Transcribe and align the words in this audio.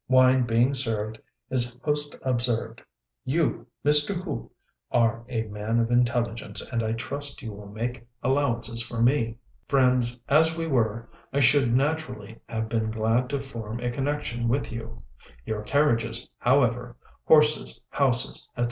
Wine 0.07 0.47
being 0.47 0.73
served, 0.73 1.19
his 1.47 1.77
host 1.83 2.15
observed, 2.23 2.81
"You, 3.23 3.67
Mr. 3.85 4.15
Hu, 4.23 4.49
are 4.89 5.23
a 5.29 5.43
man 5.43 5.77
of 5.79 5.91
intelligence, 5.91 6.59
and 6.71 6.81
I 6.81 6.93
trust 6.93 7.43
you 7.43 7.51
will 7.53 7.67
make 7.67 8.07
allowances 8.23 8.81
for 8.81 8.99
me. 8.99 9.37
Friends 9.67 10.19
as 10.27 10.57
we 10.57 10.65
were, 10.65 11.07
I 11.31 11.39
should 11.39 11.71
naturally 11.71 12.39
have 12.47 12.67
been 12.67 12.89
glad 12.89 13.29
to 13.29 13.39
form 13.39 13.79
a 13.79 13.91
connection 13.91 14.47
with 14.47 14.71
you; 14.71 15.03
your 15.45 15.61
carriages, 15.61 16.27
however, 16.39 16.97
horses, 17.27 17.85
houses, 17.91 18.49
etc. 18.57 18.59